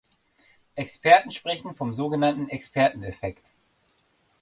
Experten 0.73 1.29
sprechen 1.29 1.75
vom 1.75 1.93
sogenannten 1.93 2.49
Experten-Effekt. 2.49 3.53